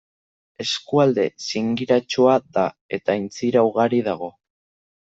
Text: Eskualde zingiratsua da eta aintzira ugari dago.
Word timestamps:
Eskualde 0.63 1.25
zingiratsua 1.49 2.39
da 2.57 2.67
eta 2.99 3.17
aintzira 3.19 3.69
ugari 3.71 4.07
dago. 4.11 4.37